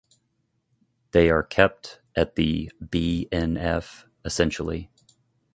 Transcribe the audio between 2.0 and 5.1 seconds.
at the BnF essentially.